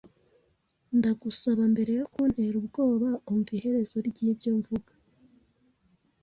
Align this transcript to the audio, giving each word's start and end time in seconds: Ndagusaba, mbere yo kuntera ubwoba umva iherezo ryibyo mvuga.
Ndagusaba, 0.97 1.63
mbere 1.73 1.91
yo 1.99 2.05
kuntera 2.13 2.55
ubwoba 2.61 3.09
umva 3.31 3.49
iherezo 3.57 3.97
ryibyo 4.09 4.49
mvuga. 4.57 4.91